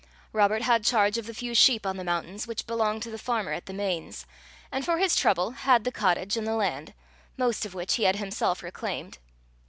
[0.33, 3.53] Robert had charge of the few sheep on the mountain which belonged to the farmer
[3.53, 4.25] at the Mains,
[4.71, 6.95] and for his trouble had the cottage and the land,
[7.37, 9.19] most of which he had himself reclaimed.